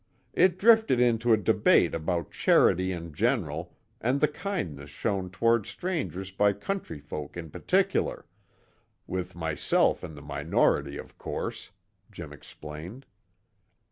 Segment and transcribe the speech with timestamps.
[0.33, 6.31] It drifted into a debate about charity in general and the kindness shown toward strangers
[6.31, 8.25] by country folk in particular,
[9.05, 11.69] with myself in the minority, of course,"
[12.11, 13.05] Jim explained.